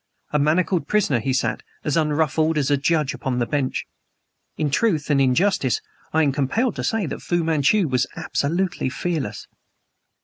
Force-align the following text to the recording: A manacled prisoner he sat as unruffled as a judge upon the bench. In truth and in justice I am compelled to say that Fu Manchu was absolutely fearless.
A 0.31 0.39
manacled 0.39 0.87
prisoner 0.87 1.19
he 1.19 1.31
sat 1.31 1.61
as 1.83 1.95
unruffled 1.95 2.57
as 2.57 2.71
a 2.71 2.75
judge 2.75 3.13
upon 3.13 3.37
the 3.37 3.45
bench. 3.45 3.85
In 4.57 4.71
truth 4.71 5.11
and 5.11 5.21
in 5.21 5.35
justice 5.35 5.79
I 6.11 6.23
am 6.23 6.31
compelled 6.31 6.75
to 6.77 6.83
say 6.83 7.05
that 7.05 7.21
Fu 7.21 7.43
Manchu 7.43 7.87
was 7.87 8.07
absolutely 8.15 8.89
fearless. 8.89 9.45